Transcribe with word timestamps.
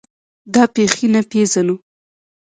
دا 0.53 0.63
بېخي 0.73 1.07
نه 1.13 1.21
پېژنو. 1.29 1.75